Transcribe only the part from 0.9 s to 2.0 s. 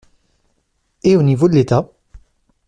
Et au niveau de l’État?